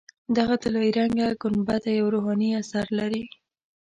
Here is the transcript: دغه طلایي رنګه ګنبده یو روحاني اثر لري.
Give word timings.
دغه 0.37 0.55
طلایي 0.63 0.91
رنګه 0.99 1.27
ګنبده 1.41 1.91
یو 1.99 2.07
روحاني 2.15 2.49
اثر 2.61 2.85
لري. 2.99 3.23